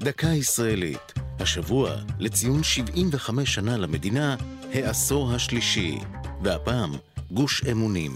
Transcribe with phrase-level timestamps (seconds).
[0.00, 4.36] דקה ישראלית, השבוע לציון 75 שנה למדינה,
[4.72, 5.98] העשור השלישי,
[6.42, 6.90] והפעם
[7.30, 8.12] גוש אמונים.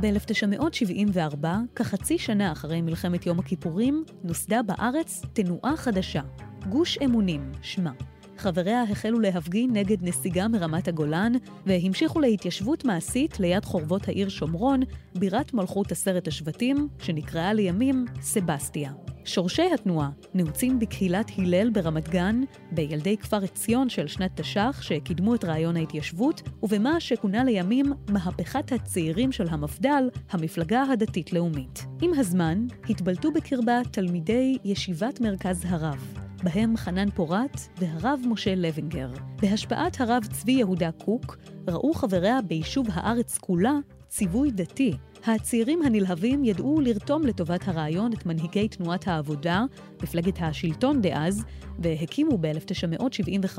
[0.00, 6.22] ב-1974, כחצי שנה אחרי מלחמת יום הכיפורים, נוסדה בארץ תנועה חדשה,
[6.68, 7.92] גוש אמונים, שמה.
[8.38, 11.32] חבריה החלו להפגין נגד נסיגה מרמת הגולן,
[11.66, 14.80] והמשיכו להתיישבות מעשית ליד חורבות העיר שומרון,
[15.14, 18.92] בירת מלכות עשרת השבטים, שנקראה לימים סבסטיה.
[19.24, 22.40] שורשי התנועה נעוצים בקהילת הלל ברמת גן,
[22.72, 29.32] בילדי כפר עציון של שנת תש"ח שקידמו את רעיון ההתיישבות, ובמה שכונה לימים מהפכת הצעירים
[29.32, 31.86] של המפד"ל, המפלגה הדתית-לאומית.
[32.02, 39.08] עם הזמן התבלטו בקרבה תלמידי ישיבת מרכז הרב, בהם חנן פורת והרב משה לוינגר.
[39.42, 41.36] בהשפעת הרב צבי יהודה קוק,
[41.68, 43.72] ראו חבריה ביישוב הארץ כולה
[44.08, 44.92] ציווי דתי.
[45.26, 49.64] הצעירים הנלהבים ידעו לרתום לטובת הרעיון את מנהיגי תנועת העבודה,
[50.02, 51.44] מפלגת השלטון דאז,
[51.78, 53.58] והקימו ב-1975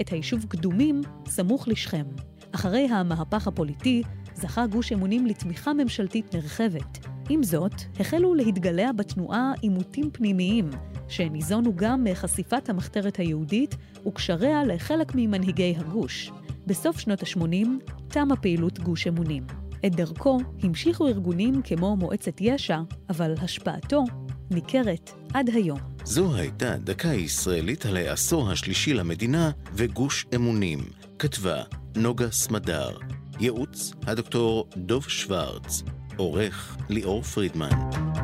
[0.00, 2.06] את היישוב קדומים, סמוך לשכם.
[2.52, 4.02] אחרי המהפך הפוליטי,
[4.34, 7.15] זכה גוש אמונים לתמיכה ממשלתית נרחבת.
[7.28, 10.70] עם זאת, החלו להתגלע בתנועה עימותים פנימיים,
[11.08, 16.30] שניזונו גם מחשיפת המחתרת היהודית וקשריה לחלק ממנהיגי הגוש.
[16.66, 19.46] בסוף שנות ה-80 תמה פעילות גוש אמונים.
[19.86, 24.04] את דרכו המשיכו ארגונים כמו מועצת יש"ע, אבל השפעתו
[24.50, 25.78] ניכרת עד היום.
[26.04, 30.78] זו הייתה דקה ישראלית על העשור השלישי למדינה וגוש אמונים.
[31.18, 31.62] כתבה
[31.96, 32.98] נוגה סמדר.
[33.40, 35.82] ייעוץ הדוקטור דוב שוורץ.
[36.16, 38.15] עורך ליאור פרידמן.